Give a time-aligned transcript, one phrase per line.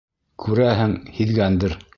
[0.45, 1.81] Күрәһең, һиҙгәндер.